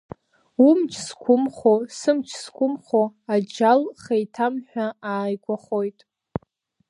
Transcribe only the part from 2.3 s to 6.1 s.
зқәымхо, аџьал хеиҭамҳәа ааигәахоит.